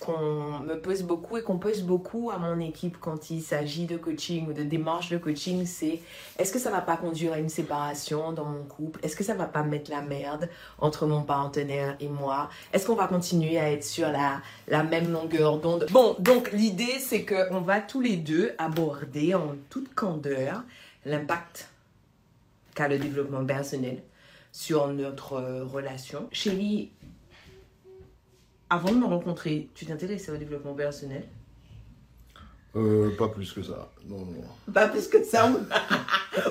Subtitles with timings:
[0.00, 3.96] qu'on me pose beaucoup et qu'on pose beaucoup à mon équipe quand il s'agit de
[3.96, 6.00] coaching ou de démarche de coaching, c'est
[6.38, 8.98] est-ce que ça va pas conduire à une séparation dans mon couple?
[9.04, 12.50] Est-ce que ça va pas mettre la merde entre mon partenaire et moi?
[12.72, 15.86] Est-ce qu'on va continuer à être sur la, la même longueur d'onde?
[15.90, 20.62] Bon, donc l'idée c'est qu'on va tous les deux aborder en toute candeur
[21.04, 21.68] l'impact
[22.74, 24.02] qu'a le développement personnel
[24.50, 26.28] sur notre relation.
[26.32, 26.90] Chérie,
[28.70, 31.24] avant de me rencontrer, tu t'intéressais au développement personnel?
[32.76, 33.90] Euh, Pas plus que ça.
[34.06, 34.72] Non, non.
[34.72, 35.50] Pas plus que ça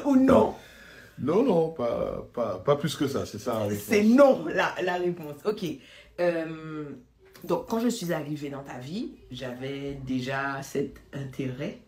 [0.06, 0.56] ou, non?
[1.20, 3.26] Non, non, pas, pas, pas, plus que ça.
[3.26, 3.84] C'est ça la réponse.
[3.84, 5.36] C'est non la, la, réponse.
[5.46, 5.66] Ok.
[6.20, 6.86] Euh,
[7.44, 11.80] donc, quand je suis arrivée dans ta vie, j'avais déjà cet intérêt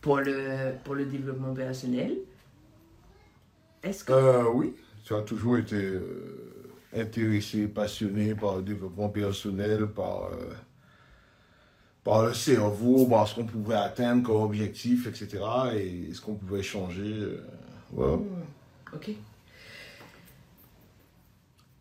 [0.00, 2.16] pour le, pour le développement personnel.
[3.82, 4.12] Est-ce que...
[4.12, 6.51] Euh, oui, tu as toujours été euh,
[6.94, 10.52] intéressé, passionné par le développement personnel, par, euh,
[12.04, 15.42] par le cerveau, par ce qu'on pouvait atteindre comme objectif, etc.
[15.74, 17.38] Et ce qu'on pouvait changer.
[17.98, 18.24] Euh, mmh.
[18.94, 19.10] Ok.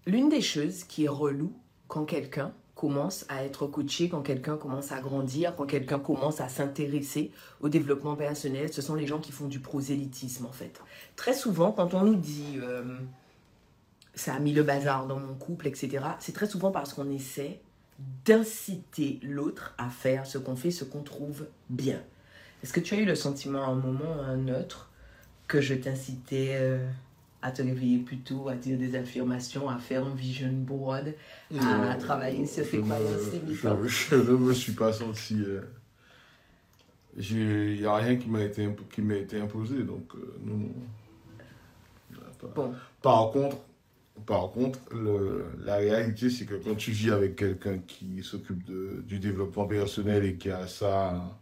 [0.08, 1.54] L'une des choses qui est relou
[1.88, 6.50] quand quelqu'un commence à être coaché, quand quelqu'un commence à grandir, quand quelqu'un commence à
[6.50, 10.82] s'intéresser au développement personnel, ce sont les gens qui font du prosélytisme en fait.
[11.16, 12.84] Très souvent, quand on nous dit euh,
[14.14, 16.06] ça a mis le bazar dans mon couple, etc.
[16.20, 17.62] C'est très souvent parce qu'on essaie
[18.26, 22.02] d'inciter l'autre à faire ce qu'on fait, ce qu'on trouve bien.
[22.64, 24.90] Est-ce que tu as eu le sentiment à un moment ou à un autre
[25.48, 26.88] que je t'incitais euh,
[27.42, 31.14] à te réveiller plus tôt, à dire des affirmations, à faire un vision board,
[31.60, 33.32] à, travailler sur tes croyances
[33.86, 35.42] je, ne me suis pas senti...
[35.42, 35.62] Euh,
[37.18, 38.66] il n'y a rien qui m'a été,
[39.20, 40.70] été imposé, donc euh, non.
[42.56, 42.74] Bon.
[43.02, 43.58] Par contre,
[44.26, 44.80] par contre,
[45.64, 48.64] la réalité, c'est que quand tu vis avec quelqu'un qui s'occupe
[49.06, 51.38] du développement personnel et qui a ça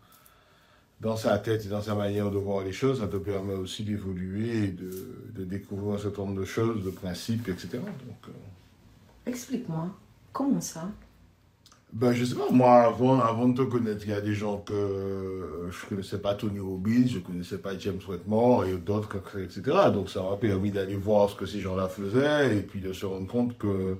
[1.01, 3.83] dans sa tête et dans sa manière de voir les choses, ça te permet aussi
[3.83, 7.69] d'évoluer et de, découvrir un certain nombre de choses, de principes, etc.
[7.75, 8.31] Euh,
[9.25, 9.89] Explique-moi,
[10.33, 10.89] comment ça?
[11.91, 14.57] Ben, je sais pas, moi, avant, avant de te connaître, il y a des gens
[14.59, 19.61] que je connaissais pas Tony Robbins, je connaissais pas James Wetmore et d'autres, etc.
[19.93, 23.05] Donc, ça m'a permis d'aller voir ce que ces gens-là faisaient et puis de se
[23.05, 23.97] rendre compte que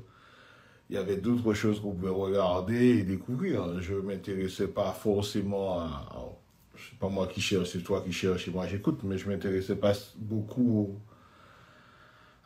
[0.89, 3.79] il y avait d'autres choses qu'on pouvait regarder et découvrir.
[3.79, 6.09] Je m'intéressais pas forcément à,
[6.77, 9.75] sais pas moi qui cherche, c'est toi qui cherches et moi j'écoute, mais je m'intéressais
[9.75, 10.95] pas beaucoup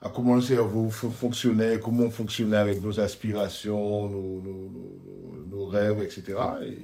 [0.03, 6.36] à comment le cerveau fonctionnait, comment on fonctionnait avec nos aspirations, nos, rêves, etc.
[6.66, 6.78] Et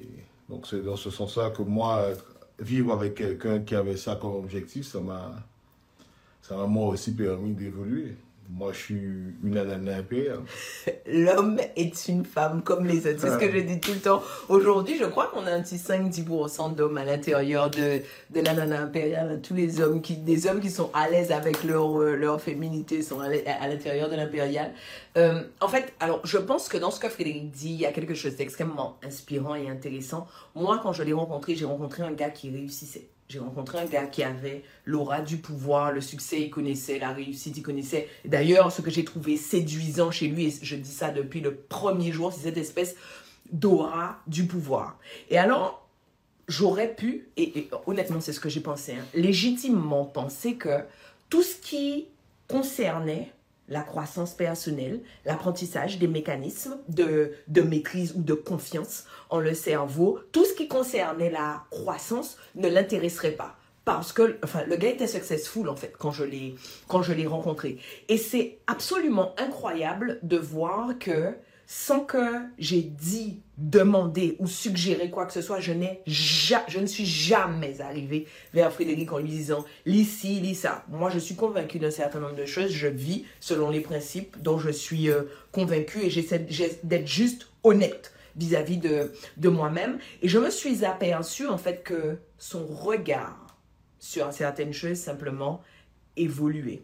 [0.48, 2.08] donc c'est dans ce sens-là que moi,
[2.60, 5.34] vivre avec quelqu'un qui avait ça comme objectif, ça m'a,
[6.42, 8.16] ça m'a moi aussi permis d'évoluer.
[8.52, 10.40] Moi, je suis une nana impériale.
[11.06, 13.20] L'homme est une femme comme les autres.
[13.20, 14.24] C'est ce que je dis tout le temps.
[14.48, 18.02] Aujourd'hui, je crois qu'on a un petit 5-10% d'hommes à l'intérieur de,
[18.32, 19.40] de la nana impériale.
[19.44, 23.04] Tous les hommes qui, des hommes qui sont à l'aise avec leur, euh, leur féminité
[23.04, 24.72] sont à l'intérieur de l'impérial.
[25.18, 27.92] Euh, en fait, alors, je pense que dans ce que Frédéric dit, il y a
[27.92, 30.26] quelque chose d'extrêmement inspirant et intéressant.
[30.56, 33.10] Moi, quand je l'ai rencontré, j'ai rencontré un gars qui réussissait.
[33.30, 37.56] J'ai rencontré un gars qui avait l'aura du pouvoir, le succès, il connaissait, la réussite,
[37.56, 38.10] il connaissait.
[38.26, 42.12] D'ailleurs, ce que j'ai trouvé séduisant chez lui, et je dis ça depuis le premier
[42.12, 42.96] jour, c'est cette espèce
[43.52, 44.98] d'aura du pouvoir.
[45.30, 45.88] Et alors,
[46.48, 50.80] j'aurais pu, et, honnêtement, c'est ce que j'ai pensé, hein, légitimement penser que
[51.30, 52.08] tout ce qui
[52.48, 53.32] concernait
[53.70, 60.20] la croissance personnelle, l'apprentissage des mécanismes de, de, maîtrise ou de confiance en le cerveau,
[60.32, 63.56] tout ce qui concernait la croissance ne l'intéresserait pas.
[63.86, 66.56] Parce que, enfin, le gars était successful, en fait, quand je l'ai,
[66.88, 67.80] quand je l'ai rencontré.
[68.08, 71.34] Et c'est absolument incroyable de voir que
[71.72, 76.88] sans que j'ai dit, demandé ou suggéré quoi que ce soit, je, n'ai je ne
[76.88, 78.26] suis jamais arrivée
[78.56, 80.84] vers Frédéric en lui disant lis ci, lis ça.
[80.90, 82.72] Moi, je suis convaincue d'un certain nombre de choses.
[82.72, 86.48] Je vis selon les principes dont je suis euh, convaincue et j'essaie
[86.84, 90.00] d'être juste honnête vis-à-vis de, de moi-même.
[90.24, 93.46] Et je me suis aperçue en fait que son regard
[94.00, 95.62] sur certaines choses simplement
[96.18, 96.82] évoluait.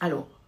[0.00, 0.39] Alors,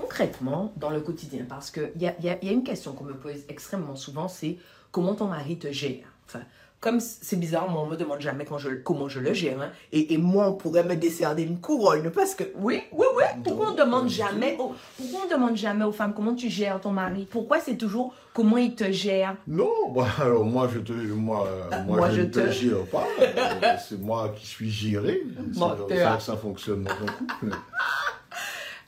[0.00, 3.04] concrètement dans le quotidien Parce qu'il y a, y, a, y a une question qu'on
[3.04, 4.56] me pose extrêmement souvent, c'est
[4.92, 6.04] comment ton mari te gère?
[6.26, 6.40] Enfin,
[6.80, 9.60] comme c'est bizarre, moi, on me demande jamais quand je, comment je le gère.
[9.60, 9.70] hein.
[9.90, 13.24] Et, et moi, on pourrait me décerner une couronne parce que, oui, oui, oui.
[13.42, 16.92] Pourquoi on demande jamais, aux- pourquoi on demande jamais aux femmes comment tu gères ton
[16.92, 17.26] mari?
[17.28, 19.34] Pourquoi c'est toujours comment il te gère?
[19.48, 22.50] Non, bah, alors moi je te, moi, euh, moi, moi, je je ne te te-
[22.52, 23.06] gère pas.
[23.88, 25.22] C'est moi qui suis géré.
[25.54, 27.56] Ça que ça fonctionne dans un couple.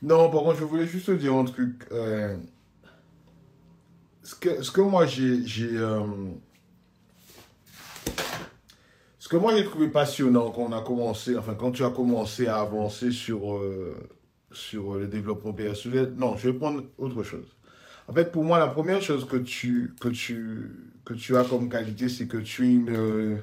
[0.02, 1.86] Non, par contre, je voulais juste te dire un truc.
[1.92, 2.36] euh,
[4.22, 6.00] ce, que, ce que moi j'ai, j'ai, euh,
[9.18, 12.46] ce que moi j'ai trouvé passionnant quand on a commencé, enfin quand tu as commencé
[12.46, 13.94] à avancer sur euh,
[14.52, 16.12] sur le développement personnel.
[16.16, 17.46] Non, je vais prendre autre chose.
[18.08, 20.72] En fait, pour moi, la première chose que tu, que tu,
[21.04, 23.40] que tu as comme qualité, c'est que tu es une,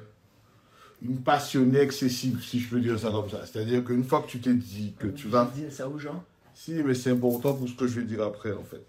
[1.00, 3.46] une passionnée excessive, si je peux dire ça comme ça.
[3.46, 5.50] C'est-à-dire qu'une fois que tu t'es dit que tu vas...
[5.54, 6.22] dire ça aux gens
[6.58, 8.84] Si, mais c'est important pour ce que je vais dire après, en fait.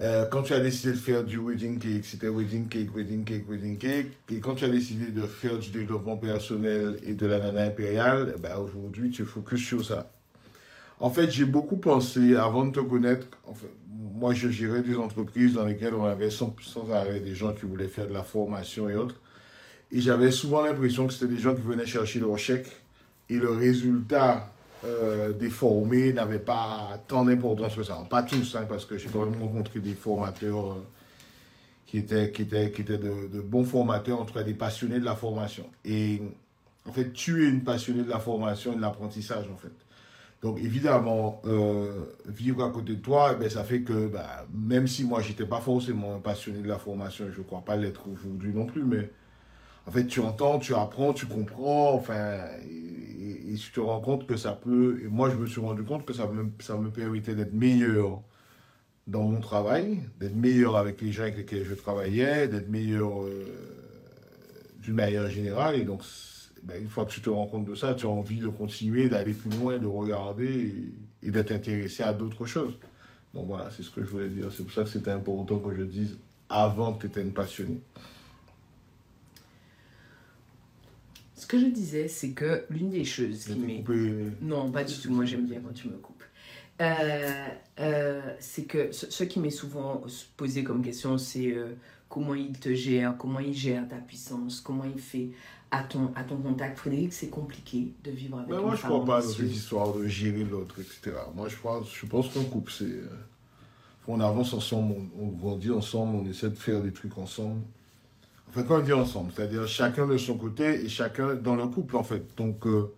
[0.00, 3.46] Euh, quand tu as décidé de faire du wedding cake, c'était wedding cake, wedding cake,
[3.46, 4.06] wedding cake.
[4.30, 8.32] Et quand tu as décidé de faire du développement personnel et de la nana impériale,
[8.34, 10.10] eh ben aujourd'hui, tu focus sur ça.
[10.98, 13.70] En fait, j'ai beaucoup pensé, avant de te connaître, en fait,
[14.14, 17.66] moi, je gérais des entreprises dans lesquelles on avait sans, sans arrêt des gens qui
[17.66, 19.20] voulaient faire de la formation et autres.
[19.90, 22.72] Et j'avais souvent l'impression que c'était des gens qui venaient chercher leur chèque
[23.28, 24.51] et le résultat
[24.84, 28.04] euh, des formés n'avait pas tant d'importance que ça.
[28.10, 30.86] Pas tous, hein, parce que j'ai quand même rencontré des formateurs euh,
[31.86, 35.04] qui étaient, qui étaient, qui étaient de, bons formateurs, en tout cas des passionnés de
[35.04, 35.66] la formation.
[35.84, 36.20] Et
[36.88, 39.72] en fait, tu es une passionnée de la formation et de l'apprentissage, en fait.
[40.42, 44.88] Donc évidemment, euh, vivre à côté de toi, eh ben, ça fait que bah, même
[44.88, 48.52] si moi j'étais pas forcément passionné de la formation, je ne crois pas l'être aujourd'hui
[48.52, 49.08] non plus, mais
[49.86, 52.40] en fait tu entends, tu apprends, tu comprends, enfin,
[53.52, 56.04] et, tu te rends compte que ça peut, et moi je me suis rendu compte
[56.04, 58.22] que ça me, ça me permettait d'être meilleur
[59.06, 63.44] dans mon travail, d'être meilleur avec les gens avec lesquels je travaillais, d'être meilleur euh,
[64.80, 66.02] d'une manière générale, et donc
[66.62, 69.08] ben, une fois que tu te rends compte de ça, tu as envie de continuer,
[69.08, 72.78] d'aller plus loin, de regarder et, et d'être intéressé à d'autres choses.
[73.34, 74.48] Donc voilà, c'est ce que je voulais dire.
[74.52, 76.18] C'est pour ça que c'était important que je dise
[76.48, 77.80] avant que tu étais une passionnée.
[81.42, 83.84] Ce que je disais, c'est que l'une des choses qui m'est...
[84.40, 85.10] Non, pas du tout.
[85.10, 86.22] Moi, j'aime bien quand tu me coupes.
[86.80, 87.48] Euh,
[87.80, 90.04] euh, c'est que ce, ce qui m'est souvent
[90.36, 91.74] posé comme question, c'est euh,
[92.08, 95.30] comment il te gère, comment il gère ta puissance, comment il fait
[95.72, 96.78] à ton, à ton contact.
[96.78, 99.94] Frédéric, c'est compliqué de vivre avec Mais moi, je femme crois pas dans cette histoire
[99.94, 101.16] de gérer l'autre, etc.
[101.34, 103.00] Moi, je pense, je pense qu'un couple, c'est.
[104.06, 107.62] on avance ensemble, on, on grandit ensemble, on essaie de faire des trucs ensemble.
[108.54, 111.96] Enfin, quand on dit ensemble, c'est-à-dire chacun de son côté et chacun dans le couple,
[111.96, 112.22] en fait.
[112.36, 112.92] Donc, euh,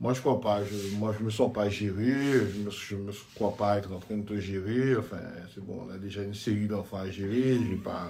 [0.00, 0.64] moi, je crois pas.
[0.64, 2.14] Je, moi, je me sens pas géré.
[2.14, 4.96] Je me, je me crois pas être en train de te gérer.
[4.96, 5.18] Enfin,
[5.54, 7.58] c'est bon, on a déjà une série d'enfants à gérer.
[7.58, 8.08] J'ai pas.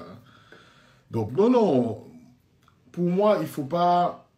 [1.10, 2.04] Donc, non, non.
[2.92, 4.28] Pour moi, il faut pas.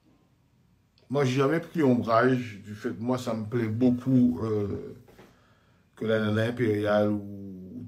[1.10, 4.96] Moi, j'ai jamais pris ombrage du fait que moi, ça me plaît beaucoup euh,
[5.96, 7.41] que la nana ou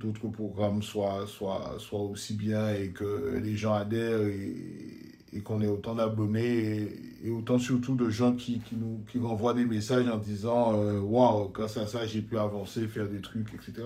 [0.04, 5.96] d'autres programmes soient, soient, aussi bien et que les gens adhèrent et, qu'on ait autant
[5.96, 6.88] d'abonnés
[7.24, 11.00] et, autant surtout de gens qui, qui nous qui renvoient des messages en disant euh,
[11.00, 13.82] Waouh, grâce à ça, j'ai pu avancer, faire des trucs, etc.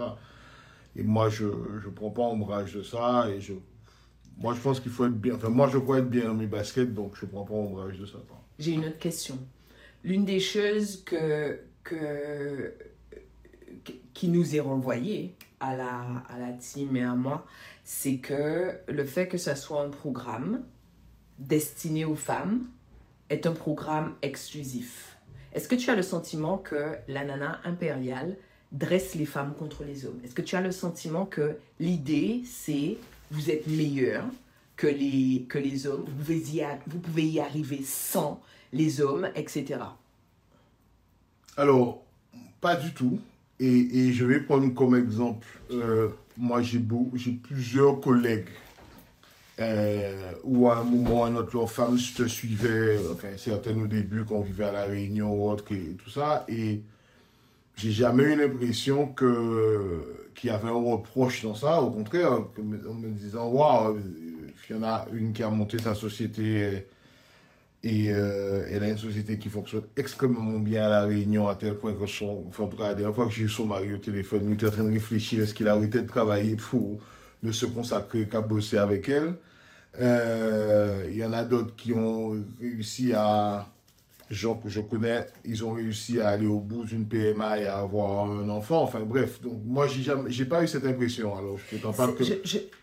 [0.94, 3.54] Et moi, je ne prends pas ombrage de ça et je.
[4.36, 5.34] Moi, je pense qu'il faut être bien.
[5.34, 7.98] Enfin, moi, je crois être bien dans mes baskets, donc je ne prends pas ombrage
[7.98, 8.18] de ça.
[8.58, 9.38] J'ai une autre question.
[10.04, 12.72] L'une des choses que, que,
[14.14, 17.46] qui nous est renvoyée à la, à la team et à moi,
[17.84, 20.62] c'est que le fait que ça soit un programme
[21.38, 22.66] destiné aux femmes
[23.30, 25.16] est un programme exclusif.
[25.52, 28.36] Est-ce que tu as le sentiment que la nana impériale
[28.72, 30.20] dresse les femmes contre les hommes?
[30.24, 32.98] Est-ce que tu as le sentiment que l'idée, c'est
[33.30, 34.24] vous êtes meilleur
[34.76, 38.40] que les, que les hommes, vous pouvez, y vous pouvez y arriver sans
[38.72, 39.80] les hommes, etc.
[41.56, 42.02] Alors,
[42.60, 43.18] pas du tout.
[43.60, 46.80] Et, et je vais prendre comme exemple, euh, moi j'ai
[47.42, 48.48] plusieurs collègues.
[49.60, 53.82] Euh, où à un moment ou à un autre, leurs femmes te suivaient, enfin certaines
[53.82, 56.80] au début quand on vivait à La Réunion ou autre, et tout ça, et
[57.74, 62.94] j'ai jamais eu l'impression que qu'il y avait un reproche dans ça, au contraire, en
[62.94, 63.98] me, disant, waouh,
[64.70, 66.86] il y en a une qui a monté sa société
[67.84, 71.74] et euh, elle a une société qui fonctionne extrêmement bien à La Réunion, à tel
[71.76, 72.44] point que son.
[72.48, 74.54] Enfin, en tout cas, la dernière fois que j'ai eu son mari au téléphone, il
[74.54, 76.98] était en train de réfléchir est-ce qu'il a arrêté de travailler pour
[77.42, 79.34] ne se consacrer qu'à bosser avec elle.
[80.00, 83.68] Euh, Il y en a d'autres qui ont réussi à,
[84.30, 87.78] gens que je connais, ils ont réussi à aller au bout d'une PMA et à
[87.78, 88.82] avoir un enfant.
[88.82, 91.36] Enfin bref, donc moi, j'ai jamais, pas eu cette impression.
[91.36, 92.24] Alors, je pas que...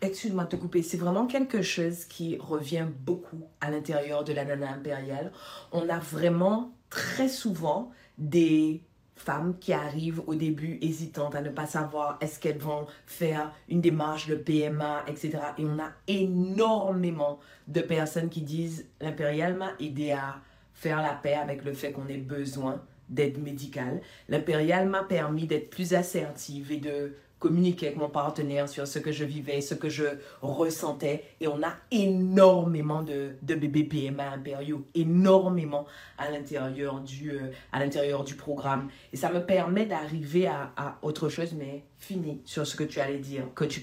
[0.00, 4.44] Excuse-moi de te couper, c'est vraiment quelque chose qui revient beaucoup à l'intérieur de la
[4.44, 5.32] nana impériale.
[5.72, 8.82] On a vraiment très souvent des
[9.16, 13.80] femmes qui arrivent au début hésitantes à ne pas savoir est-ce qu'elles vont faire une
[13.80, 15.38] démarche de PMA, etc.
[15.58, 20.36] Et on a énormément de personnes qui disent l'impérial m'a aidé à
[20.76, 24.00] faire la paix avec le fait qu'on ait besoin d'aide médicale.
[24.28, 29.12] L'impérial m'a permis d'être plus assertive et de communiquer avec mon partenaire sur ce que
[29.12, 30.04] je vivais, ce que je
[30.40, 31.24] ressentais.
[31.40, 35.86] Et on a énormément de, de bébés PMA impériaux, énormément
[36.18, 38.88] à l'intérieur du, euh, du programme.
[39.12, 43.18] Et ça me permet d'arriver à, autre chose, mais fini sur ce que tu allais
[43.18, 43.44] dire.
[43.54, 43.82] Que tu,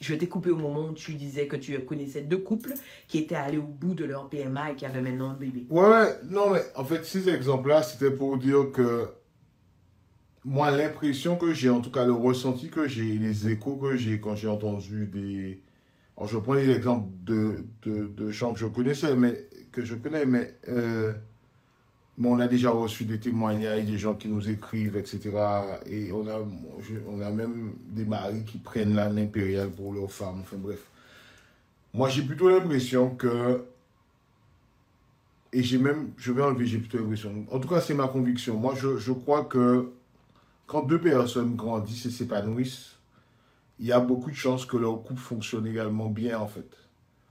[0.00, 2.74] je t'ai coupé au moment où tu disais que tu connaissais deux couples
[3.08, 5.66] qui étaient allés au bout de leur PMA et qui avaient maintenant un bébé.
[5.70, 9.08] Ouais, non, mais en fait, ces exemples-là, c'était pour dire que
[10.44, 14.20] moi, l'impression que j'ai, en tout cas le ressenti que j'ai, les échos que j'ai
[14.20, 15.60] quand j'ai entendu des.
[16.24, 20.24] Je prends les exemples de, de, de gens que je connaissais, mais que je connais,
[20.26, 21.12] mais, euh,
[22.22, 25.30] on a déjà reçu des témoignages, des gens qui nous écrivent, etc.
[25.86, 26.38] Et on a,
[27.08, 30.40] on a même des maris qui prennent l'âne impérial pour leurs femmes.
[30.42, 30.86] Enfin bref.
[31.94, 33.64] Moi, j'ai plutôt l'impression que
[35.52, 37.46] et j'ai même, je vais enlever, j'ai plutôt l'impression.
[37.50, 38.56] En tout cas, c'est ma conviction.
[38.56, 39.90] Moi, je, je crois que
[40.72, 42.96] quand deux personnes grandissent et s'épanouissent,
[43.78, 46.70] il y a beaucoup de chances que leur couple fonctionne également bien, en fait.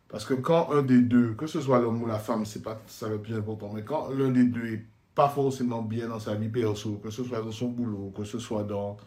[0.10, 2.79] Parce que quand un des deux, que ce soit l'homme ou la femme, c'est pas
[2.86, 6.36] ça le plus important, mais quand l'un des deux est pas forcément bien dans sa
[6.36, 8.98] vie perso, que ce soit dans son boulot, que ce soit dans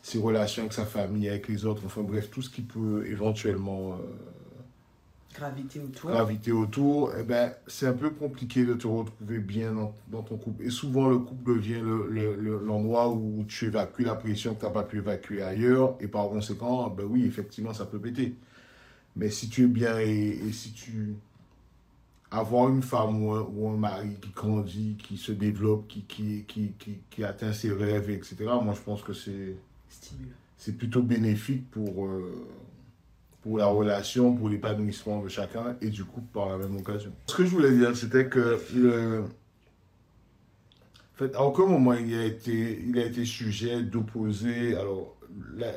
[0.00, 3.94] ses relations avec sa famille, avec les autres, enfin bref, tout ce qui peut éventuellement
[3.94, 3.96] euh,
[5.36, 6.10] Gravité autour.
[6.10, 10.36] gravité autour, eh ben, c'est un peu compliqué de te retrouver bien dans, dans ton
[10.38, 10.64] couple.
[10.64, 14.60] Et souvent, le couple devient le- le- le- l'endroit où tu évacues la pression que
[14.60, 15.96] tu n'as pas pu évacuer ailleurs.
[16.00, 18.34] Et par conséquent, ben oui, effectivement, ça peut péter.
[19.14, 21.14] Mais si tu es bien et, et si tu...
[22.30, 26.44] Avoir une femme ou un, ou un mari qui grandit, qui se développe, qui, qui,
[26.48, 29.54] qui, qui, qui atteint ses rêves, etc., moi, je pense que c'est
[29.88, 30.32] Stimule.
[30.58, 32.46] c'est plutôt bénéfique pour, euh,
[33.46, 37.12] pour la relation, pour l'épanouissement de chacun et du couple par la même occasion.
[37.28, 39.22] Ce que je voulais dire, c'était que le...
[39.22, 44.74] En fait, à aucun moment il a été, il a été sujet d'opposer.
[44.74, 45.14] Alors,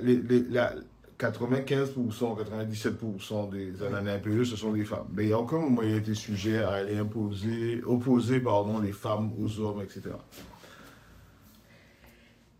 [0.02, 0.74] les- la-
[1.20, 5.06] 95%, 97% des ananas impérieux, ce sont des femmes.
[5.14, 9.32] Mais a aucun moment il a été sujet à aller imposer, opposer pardon, les femmes
[9.40, 10.10] aux hommes, etc.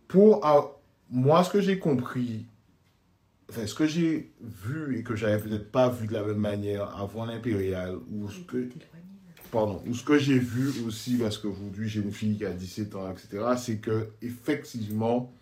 [0.06, 0.44] Pour
[1.10, 2.46] moi, ce que j'ai compris,
[3.50, 6.96] enfin, ce que j'ai vu et que j'avais peut-être pas vu de la même manière
[6.98, 8.68] avant l'impérial, ou ce que,
[9.50, 12.94] pardon, ou ce que j'ai vu aussi, parce qu'aujourd'hui j'ai une fille qui a 17
[12.94, 15.32] ans, etc., c'est que effectivement,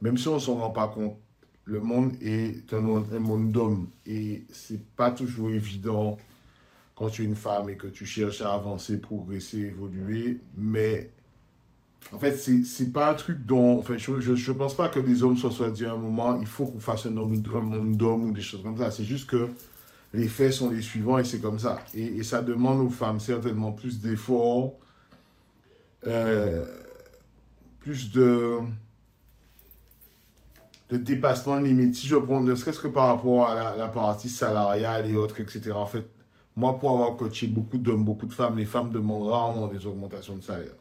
[0.00, 1.18] même si on s'en rend pas compte,
[1.64, 6.16] le monde est un, monde- un monde d'hommes et c'est pas toujours évident
[6.94, 11.10] quand tu es une femme et que tu cherches à avancer, progresser, évoluer, mais
[12.12, 13.78] en fait, c'est pas un truc dont.
[13.78, 16.38] Enfin, je, je, je pense pas que des hommes se soient dit à un moment,
[16.40, 18.90] il faut qu'on fasse un, homme, un monde d'hommes ou des choses comme ça.
[18.90, 19.48] C'est juste que
[20.14, 21.80] les faits sont les suivants et c'est comme ça.
[21.94, 24.74] Et, et ça demande aux femmes certainement plus d'efforts,
[26.06, 26.64] euh,
[27.80, 28.58] plus de,
[30.90, 31.96] de dépassement de limites.
[31.96, 35.40] Si je prends ne serait-ce que par rapport à la, la partie salariale et autres,
[35.40, 35.72] etc.
[35.72, 36.06] En fait,
[36.54, 40.36] moi, pour avoir coaché beaucoup d'hommes, beaucoup de femmes, les femmes demandent rarement des augmentations
[40.36, 40.72] de salaire.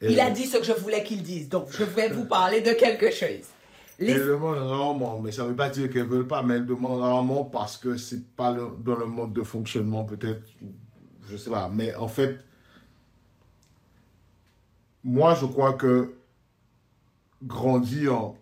[0.00, 2.60] Et- Il a dit ce que je voulais qu'il dise, donc je vais vous parler
[2.60, 3.46] de quelque chose.
[3.98, 6.54] Les- Elles demandent rarement, mais ça ne veut pas dire qu'elles ne veulent pas, mais
[6.54, 10.42] elles demandent rarement parce que c'est pas le- dans le mode de fonctionnement peut-être,
[11.28, 11.68] je sais pas.
[11.68, 12.38] Mais en fait,
[15.04, 16.14] moi je crois que
[17.44, 18.32] grandir,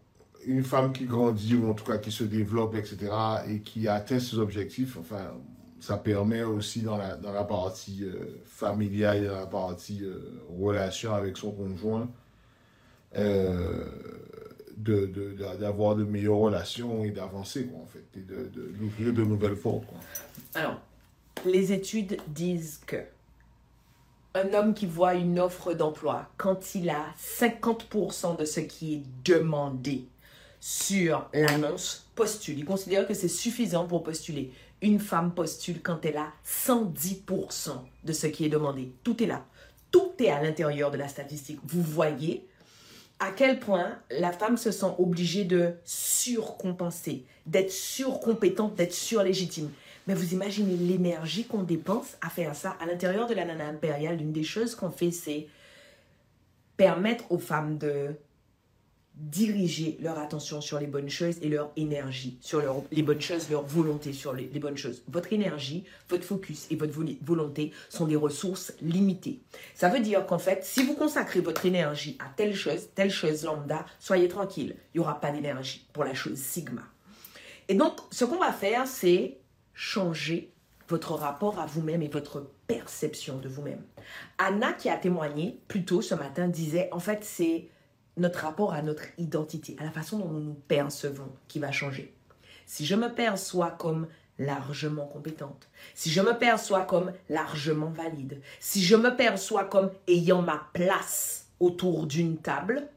[0.47, 3.11] une femme qui grandit, ou en tout cas qui se développe, etc.,
[3.49, 5.33] et qui atteint ses objectifs, enfin,
[5.81, 11.15] ça permet aussi dans la, dans la partie euh, familiale, dans la partie euh, relation
[11.15, 12.09] avec son conjoint,
[13.17, 13.85] euh,
[14.77, 19.13] de, de- de- d'avoir de, meilleures relations et d'avancer, en fait, et de, de, d'ouvrir
[19.13, 19.99] de nouvelles portes, quoi.
[20.55, 20.81] Alors,
[21.45, 22.97] les études disent que
[24.35, 29.03] un homme qui voit une offre d'emploi, quand il a 50% de ce qui est
[29.25, 30.05] demandé
[30.61, 32.59] sur l'annonce, postule.
[32.59, 34.53] Il considère que c'est suffisant pour postuler.
[34.83, 37.71] Une femme postule quand elle a 110%
[38.05, 38.93] de ce qui est demandé.
[39.03, 39.47] Tout est là.
[39.91, 41.61] Tout est à l'intérieur de la statistique.
[41.65, 42.47] Vous voyez
[43.19, 49.71] à quel point la femme se sent obligée de surcompenser, d'être surcompétente, d'être surlégitime.
[50.07, 52.77] Mais vous imaginez l'énergie qu'on dépense à faire ça.
[52.81, 55.49] À l'intérieur de la nana impériale, l'une des choses qu'on fait, c'est
[56.77, 58.15] permettre aux femmes de
[59.17, 63.63] diriger leur attention sur les bonnes choses et leur énergie sur les bonnes choses, leur
[63.63, 65.03] volonté sur les, les, bonnes choses.
[65.09, 66.93] Votre énergie, votre focus et votre
[67.23, 69.41] volonté sont des ressources limitées.
[69.75, 73.45] Ça veut dire qu'en fait, si vous consacrez votre énergie à telle chose, telle chose
[73.45, 76.83] lambda, soyez tranquille, il n'y aura pas d'énergie pour la chose sigma.
[77.69, 79.39] Et donc, ce qu'on va faire, c'est
[79.73, 80.53] changer
[80.89, 83.83] votre rapport à vous-même et votre perception de vous-même.
[84.39, 87.69] Anna, qui a témoigné plus tôt ce matin, disait, en fait, c'est
[88.17, 92.15] notre rapport à notre identité, à la façon dont nous nous percevons qui va changer.
[92.67, 94.07] Si je me perçois comme
[94.39, 100.43] largement compétente, si je me perçois comme largement valide, si je me perçois comme ayant
[100.43, 102.89] ma place autour d'une table,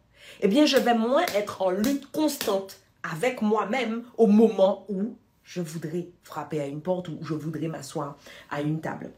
[0.42, 5.62] eh bien, je vais moins être en lutte constante avec moi-même au moment où je
[5.62, 8.18] voudrais frapper à une porte ou je voudrais m'asseoir
[8.50, 9.12] à une table.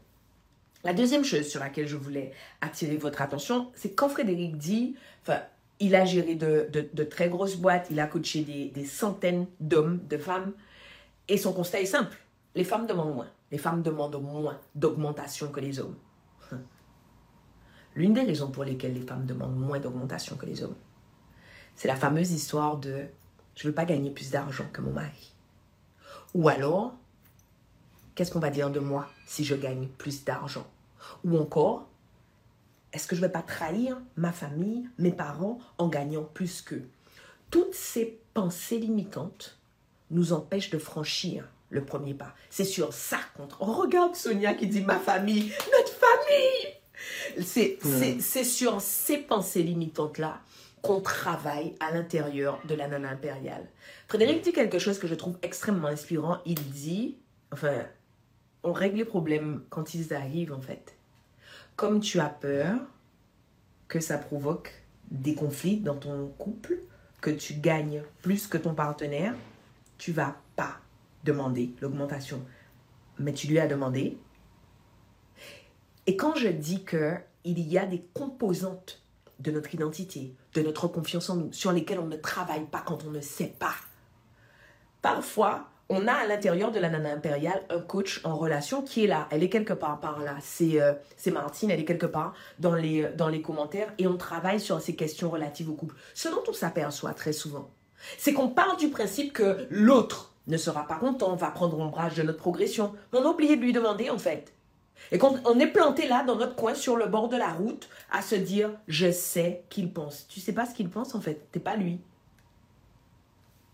[0.84, 5.40] La deuxième chose sur laquelle je voulais attirer votre attention, c'est quand Frédéric dit, enfin,
[5.82, 10.16] il a géré de, très grosses boîtes, il a coaché des, des centaines d'hommes, de
[10.16, 10.52] femmes,
[11.28, 12.16] et son constat est simple.
[12.54, 13.30] Les femmes demandent moins.
[13.50, 15.96] Les femmes demandent moins d'augmentation que les hommes.
[17.94, 20.76] L'une des raisons pour lesquelles les femmes demandent moins d'augmentation que les hommes,
[21.74, 23.06] c'est la fameuse histoire de
[23.54, 25.34] je ne veux pas gagner plus d'argent que mon mari.
[26.34, 26.94] Ou alors,
[28.14, 30.66] qu'est-ce qu'on va dire de moi si je gagne plus d'argent?
[31.24, 31.88] Ou encore,
[32.92, 36.88] est-ce que je ne vais pas trahir ma famille, mes parents en gagnant plus qu'eux?
[37.50, 39.58] Toutes ces pensées limitantes
[40.10, 42.34] nous empêchent de franchir le premier pas.
[42.50, 43.48] C'est sur ça qu'on...
[43.60, 50.40] Oh, regarde Sonia qui dit ma famille, notre famille C'est sur ces pensées limitantes-là
[50.82, 53.66] qu'on travaille à l'intérieur de la nana impériale.
[54.08, 56.38] Frédéric dit quelque chose que je trouve extrêmement inspirant.
[56.44, 57.16] Il dit,
[57.52, 57.86] enfin,
[58.62, 60.94] on règle les problèmes quand ils arrivent en fait.
[61.82, 62.78] Comme tu as peur
[63.88, 64.70] que ça provoque
[65.10, 66.78] des conflits dans ton couple,
[67.20, 69.34] que tu gagnes plus que ton partenaire,
[69.98, 70.76] tu vas pas
[71.24, 72.40] demander l'augmentation,
[73.18, 74.16] mais tu lui as demandé.
[76.06, 79.02] Et quand je dis que il y a des composantes
[79.40, 83.02] de notre identité, de notre confiance en nous, sur lesquelles on ne travaille pas quand
[83.02, 83.74] on ne sait pas.
[85.00, 89.06] Parfois, on a à l'intérieur de la nana impériale un coach en relation qui est
[89.06, 89.28] là.
[89.30, 90.36] Elle est quelque part par là.
[90.40, 90.94] C'est euh,
[91.30, 94.96] Martine, elle est quelque part dans les, dans les commentaires et on travaille sur ces
[94.96, 95.94] questions relatives au couple.
[96.14, 97.70] Ce dont on s'aperçoit très souvent,
[98.16, 102.22] c'est qu'on part du principe que l'autre ne sera pas content, va prendre ombrage de
[102.22, 102.94] notre progression.
[103.12, 104.52] On a oublié de lui demander en fait.
[105.10, 107.88] Et quand on est planté là, dans notre coin, sur le bord de la route,
[108.10, 110.26] à se dire, je sais qu'il pense.
[110.28, 112.00] Tu sais pas ce qu'il pense en fait, t'es pas lui.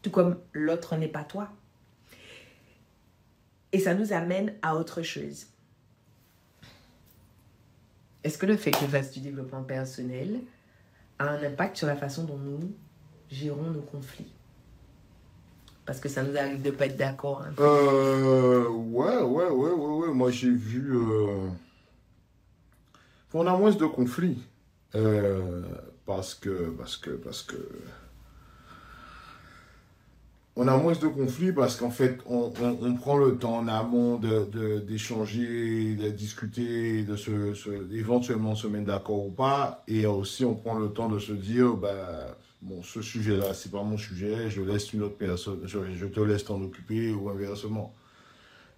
[0.03, 1.49] Tout comme l'autre n'est pas toi.
[3.73, 5.47] Et ça nous amène à autre chose.
[8.25, 10.41] Est-ce que le fait que je fasse du développement personnel
[11.19, 12.73] a un impact sur la façon dont nous
[13.31, 14.33] gérons nos conflits?
[15.89, 17.43] Parce que ça nous arrive de pas être d'accord.
[17.43, 17.55] Hein.
[17.61, 20.15] Euh, ouais, ouais, ouais, ouais, ouais.
[20.15, 20.95] Moi, j'ai vu.
[20.95, 21.49] Euh...
[23.33, 24.43] On a moins de conflits.
[24.95, 25.63] Euh,
[26.05, 26.71] parce que.
[26.77, 27.11] Parce que.
[27.11, 27.57] Parce que.
[30.61, 32.51] On a moins de conflits parce qu'en fait, on,
[32.95, 39.31] prend le temps en amont d'échanger, de, de, discuter, de se, se, mettre d'accord ou
[39.31, 39.85] pas.
[39.87, 43.85] Et aussi, on prend le temps de se dire, bah, bon, ce sujet-là, c'est pas
[43.85, 47.95] mon sujet, je laisse une autre personne, je, te laisse t'en occuper ou inversement.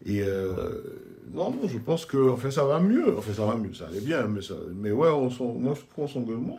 [0.05, 0.83] Et euh,
[1.33, 3.16] non, non, je pense que ça va mieux.
[3.16, 6.07] Enfin, ça va mieux, ça allait bien, mais, ça, mais ouais, on moi, je prends
[6.07, 6.59] son gueulement.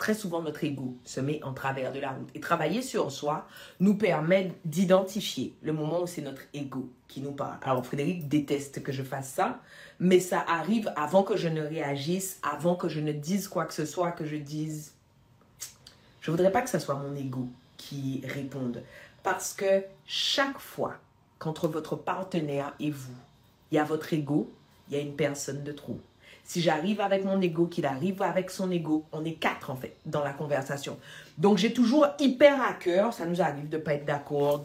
[0.00, 2.30] Très souvent, notre ego se met en travers de la route.
[2.34, 3.46] Et travailler sur soi
[3.80, 7.58] nous permet d'identifier le moment où c'est notre ego qui nous parle.
[7.62, 9.60] Alors, Frédéric déteste que je fasse ça,
[9.98, 13.74] mais ça arrive avant que je ne réagisse, avant que je ne dise quoi que
[13.74, 14.94] ce soit, que je dise
[16.22, 18.82] je voudrais pas que ce soit mon ego qui réponde.
[19.22, 20.94] Parce que chaque fois
[21.38, 23.16] qu'entre votre partenaire et vous,
[23.70, 24.52] il y a votre ego,
[24.88, 26.00] il y a une personne de trop.
[26.50, 29.94] Si j'arrive avec mon ego, qu'il arrive avec son ego, on est quatre en fait
[30.04, 30.98] dans la conversation.
[31.38, 34.60] Donc j'ai toujours hyper à cœur, ça nous arrive de pas être d'accord,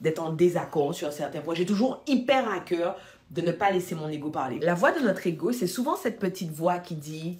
[0.00, 1.54] d'être en désaccord sur certains points.
[1.54, 2.96] J'ai toujours hyper à cœur
[3.30, 4.58] de ne pas laisser mon ego parler.
[4.62, 7.38] La voix de notre ego, c'est souvent cette petite voix qui dit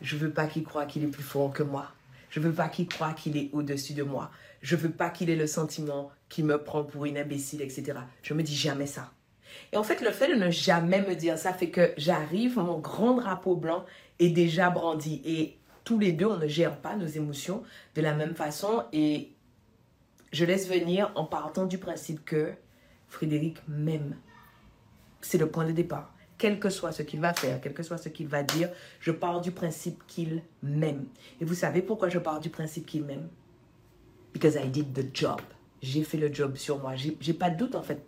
[0.00, 1.88] Je veux pas qu'il croie qu'il est plus fort que moi.
[2.30, 4.30] Je veux pas qu'il croie qu'il est au-dessus de moi.
[4.62, 7.92] Je veux pas qu'il ait le sentiment qu'il me prend pour une imbécile, etc.
[8.22, 9.10] Je me dis jamais ça.
[9.72, 12.78] Et en fait, le fait de ne jamais me dire ça fait que j'arrive, mon
[12.78, 13.84] grand drapeau blanc
[14.18, 15.22] est déjà brandi.
[15.24, 17.62] Et tous les deux, on ne gère pas nos émotions
[17.94, 18.84] de la même façon.
[18.92, 19.32] Et
[20.32, 22.52] je laisse venir en partant du principe que
[23.08, 24.16] Frédéric m'aime.
[25.20, 26.14] c'est le point de départ.
[26.38, 29.12] Quel que soit ce qu'il va faire, quel que soit ce qu'il va dire, je
[29.12, 31.04] pars du principe qu'il m'aime.
[31.40, 33.28] Et vous savez pourquoi je pars du principe qu'il m'aime?
[34.32, 35.40] Because I did the job.
[35.82, 36.94] J'ai fait le job sur moi.
[36.96, 38.04] J'ai pas de doute en fait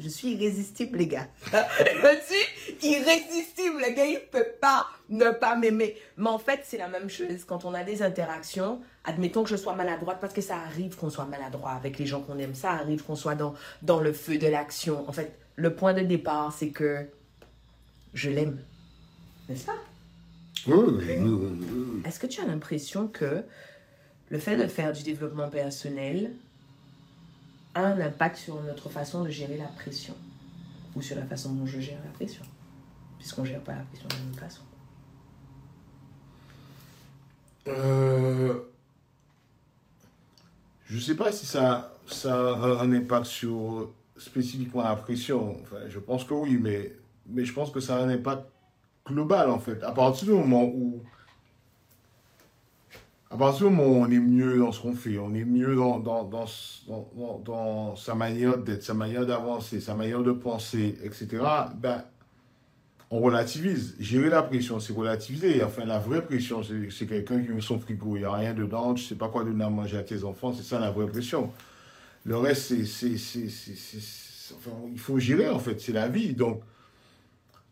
[0.00, 1.26] je suis irrésistible, les gars.
[1.52, 4.04] je suis irrésistible, les gars.
[4.04, 5.96] Il ne peut pas ne pas m'aimer.
[6.16, 8.80] Mais en fait, c'est la même chose quand on a des interactions.
[9.04, 12.20] Admettons que je sois maladroite, parce que ça arrive qu'on soit maladroit avec les gens
[12.20, 12.54] qu'on aime.
[12.54, 15.08] Ça arrive qu'on soit dans, dans le feu de l'action.
[15.08, 17.06] En fait, le point de départ, c'est que
[18.14, 18.58] je l'aime.
[19.48, 19.76] N'est-ce pas?
[22.04, 23.42] Est-ce que tu as l'impression que
[24.28, 26.32] le fait de faire du développement personnel
[27.80, 30.14] un impact sur notre façon de gérer la pression
[30.94, 32.44] ou sur la façon dont je gère la pression,
[33.18, 34.62] puisqu'on ne gère pas la pression de la même façon.
[37.68, 38.54] Euh,
[40.86, 45.56] je ne sais pas si ça, ça a un impact sur spécifiquement la pression.
[45.62, 46.92] Enfin, je pense que oui, mais,
[47.26, 48.44] mais je pense que ça a un impact
[49.06, 49.82] global en fait.
[49.82, 51.02] À partir du moment où
[53.30, 55.76] à partir du moment où on est mieux dans ce qu'on fait, on est mieux
[55.76, 56.46] dans, dans, dans,
[57.44, 61.44] dans, sa manière d'être, sa manière d'avancer, sa manière de penser, etc.,
[61.76, 62.02] ben,
[63.10, 63.96] on relativise.
[63.98, 65.62] Gérer la pression, c'est relativiser.
[65.62, 68.94] Enfin, la vraie pression, c'est quelqu'un qui met son frigo, il n'y a rien dedans,
[68.94, 71.06] tu ne sais pas quoi donner à manger à tes enfants, c'est ça la vraie
[71.06, 71.50] pression.
[72.24, 73.14] Le reste, c'est.
[74.56, 76.32] Enfin, il faut gérer, en fait, c'est la vie.
[76.32, 76.62] Donc,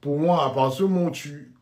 [0.03, 1.53] pour moi, à partir du moment où tu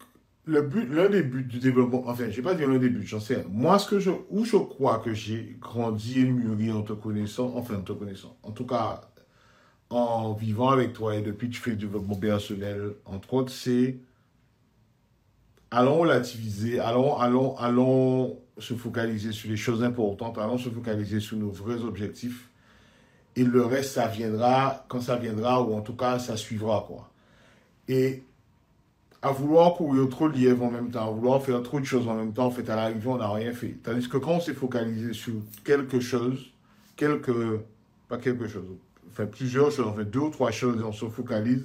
[0.47, 3.07] le but, l'un des buts du développement, enfin, je vais pas dire l'un des buts,
[3.07, 3.45] j'en sais.
[3.49, 7.53] Moi, ce que je, où je crois que j'ai grandi et mûri en te connaissant,
[7.57, 9.01] enfin, en te connaissant, en tout cas,
[9.91, 13.99] en vivant avec toi et depuis que tu fais du développement personnel, entre autres, c'est
[15.71, 21.37] allons relativiser, allons, allons, allons se focaliser sur les choses importantes, allons se focaliser sur
[21.37, 22.49] nos vrais objectifs.
[23.37, 27.11] Et le reste, ça viendra quand ça viendra, ou en tout cas, ça suivra, quoi.
[27.89, 28.23] Et
[29.25, 32.07] à vouloir courir trop de lièvres en même temps, à vouloir faire trop de choses
[32.07, 33.75] en même temps, en fait, à l'arrivée, on n'a rien fait.
[33.83, 35.33] Tandis que quand on s'est focalisé sur
[35.65, 36.53] quelque chose,
[36.95, 37.61] quelque,
[38.07, 38.65] pas quelque chose,
[39.11, 41.65] enfin plusieurs choses, en fait deux ou trois choses, on se focalise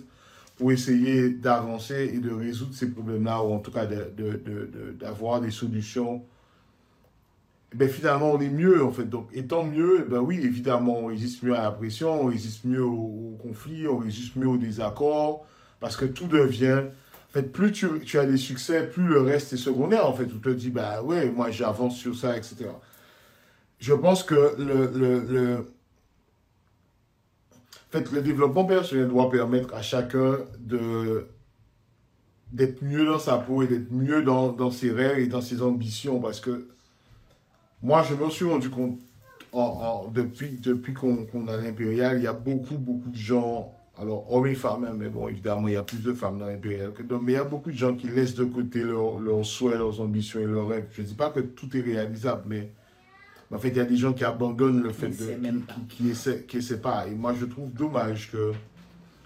[0.58, 5.52] pour essayer d'avancer et de résoudre ces problèmes-là, ou en tout cas d'avoir de, des
[5.52, 6.24] solutions.
[7.76, 9.04] Ben finalement, on est mieux, en fait.
[9.04, 12.84] Donc, étant mieux, ben oui, évidemment, on résiste mieux à la pression, on résiste mieux
[12.84, 15.45] au, conflit, on résiste mieux au désaccord,
[15.82, 16.84] parce que tout devient
[17.30, 20.08] en fait, plus tu, tu, as des succès, plus le reste est secondaire.
[20.08, 22.65] En fait, tu te dis, bah ouais, moi j'avance sur ça, etc.
[23.80, 24.88] Je pense que le,
[25.28, 25.72] le,
[27.92, 30.38] fait, le développement personnel doit permettre à chacun
[32.52, 35.62] d'être mieux dans sa peau et d'être mieux dans, dans, ses rêves et dans ses
[35.62, 36.20] ambitions.
[36.20, 36.68] Parce que
[37.84, 39.00] moi, je me suis rendu compte,
[39.52, 44.48] en, depuis, depuis qu'on a l'impérial, il y a beaucoup, beaucoup de gens alors, hommes
[44.48, 47.04] et femmes, hein, mais bon, évidemment, il y a plus de femmes dans l'impérial que
[47.04, 47.24] d'hommes.
[47.26, 50.40] Mais il y a beaucoup de gens qui laissent de côté leurs souhaits, leurs ambitions
[50.40, 50.88] et leurs rêves.
[50.94, 52.72] Je ne dis pas que tout est réalisable, mais
[53.52, 55.36] en fait, il y a des gens qui abandonnent le fait de.
[55.90, 57.08] qui, qui, essaient, qui essaient pas.
[57.08, 58.54] Et moi, je trouve dommage que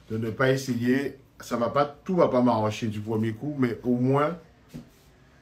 [0.10, 1.18] de ne pas essayer.
[1.40, 4.38] Ça va pas, tout va pas m'arracher du premier coup, mais au moins,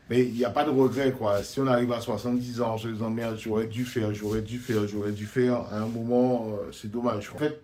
[0.09, 1.41] mais il n'y a pas de regret, quoi.
[1.41, 4.57] Si on arrive à 70 ans, je se disant, merde, j'aurais dû faire, j'aurais dû
[4.57, 7.31] faire, j'aurais dû faire, à un moment, euh, c'est dommage.
[7.33, 7.61] En fait,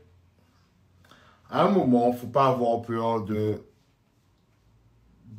[1.50, 3.62] à un moment, il ne faut pas avoir peur de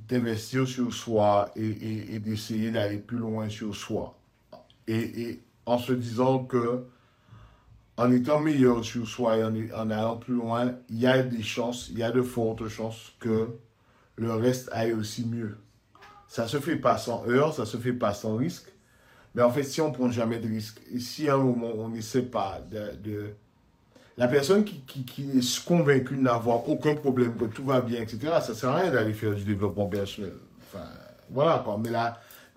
[0.08, 4.18] d'investir sur soi et, d'essayer d'aller plus loin sur soi.
[4.86, 6.86] Et, en se disant que
[7.98, 11.90] en étant meilleur sur soi et en, allant plus loin, il y a des chances,
[11.90, 13.48] il y a de fortes chances que
[14.16, 15.58] le reste aille aussi mieux.
[16.26, 18.72] Ça se fait pas sans heurts, ça se fait pas sans risque.
[19.34, 21.90] Mais en fait, si on prend jamais de risque, et si à un moment on
[21.90, 23.34] n'essaie pas de
[24.18, 24.82] la personne qui,
[25.20, 28.90] est convaincue de n'avoir aucun problème, que tout va bien, etc., ça sert à rien
[28.90, 30.34] d'aller faire du développement personnel.
[31.30, 31.80] Voilà quoi.
[31.82, 31.90] Mais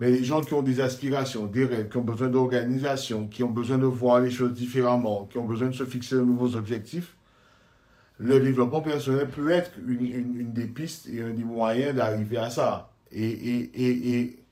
[0.00, 3.50] mais les gens qui ont des aspirations, des rêves, qui ont besoin d'organisation, qui ont
[3.50, 7.14] besoin de voir les choses différemment, qui ont besoin de se fixer de nouveaux objectifs,
[8.18, 12.90] le développement personnel peut être une, des pistes et un des moyens d'arriver à ça.
[13.12, 14.42] Et, et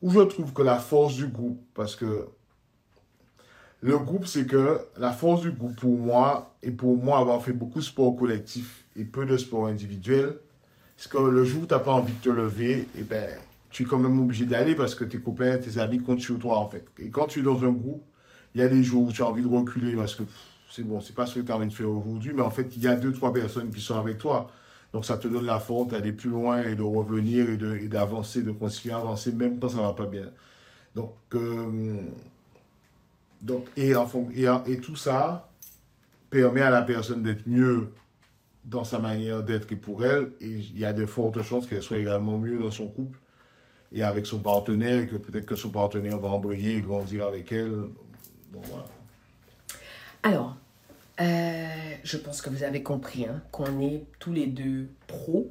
[0.00, 2.28] où je trouve que la force du groupe, parce que
[3.86, 7.52] le groupe, c'est que la force du groupe pour moi, et pour moi avoir fait
[7.52, 10.34] beaucoup de sport collectif et peu de sport individuel,
[10.96, 13.28] c'est que le jour où tu n'as pas envie de te lever, et eh ben,
[13.70, 16.58] tu es quand même obligé d'aller parce que tes copains, tes amis comptent sur toi
[16.58, 16.84] en fait.
[16.98, 18.02] Et quand tu es dans un groupe,
[18.54, 20.24] il y a des jours où tu as envie de reculer parce que
[20.68, 22.74] c'est bon, c'est pas ce que tu as envie de faire aujourd'hui, mais en fait,
[22.76, 24.50] il y a deux, trois personnes qui sont avec toi.
[24.92, 28.46] Donc ça te donne la force d'aller plus loin et de revenir et d'avancer, de,
[28.46, 30.26] de continuer à avancer même quand ça ne va pas bien.
[30.96, 32.00] Donc, euh,
[33.46, 33.92] donc, et,
[34.34, 35.48] et, et tout ça
[36.30, 37.92] permet à la personne d'être mieux
[38.64, 41.82] dans sa manière d'être et pour elle, et il y a de fortes chances qu'elle
[41.82, 43.18] soit également mieux dans son couple
[43.92, 47.52] et avec son partenaire, et que peut-être que son partenaire va embrayer et grandir avec
[47.52, 47.84] elle.
[50.24, 50.56] Alors,
[51.20, 51.66] euh,
[52.02, 55.48] je pense que vous avez compris hein, qu'on est tous les deux pros.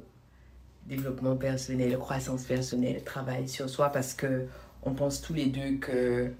[0.84, 4.46] Développement personnel, croissance personnelle, travail sur soi parce que
[4.82, 6.30] on pense tous les deux que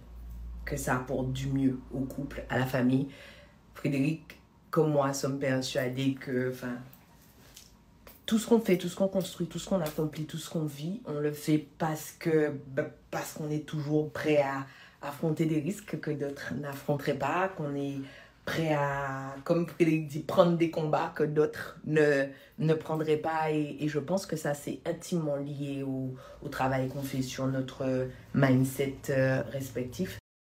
[0.67, 3.09] que ça apporte du mieux au couple, à la famille.
[3.75, 4.39] Frédéric,
[4.71, 6.77] comme moi, sommes persuadés que, enfin,
[8.27, 10.65] tout ce qu'on fait, tout ce qu'on construit, tout ce qu'on accomplit, tout ce qu'on
[10.65, 14.67] vit, on le fait parce que, ben, parce qu'on est toujours prêt à
[15.01, 18.01] affronter des risques que d'autres n'affronteraient pas, qu'on est
[18.45, 22.25] prêt à, comme Frédéric dit, prendre des combats que d'autres ne,
[22.59, 23.53] ne prendraient pas.
[23.53, 28.09] Et, je pense que ça, c'est intimement lié au, au travail qu'on fait sur notre
[28.35, 30.19] mindset euh, respectif.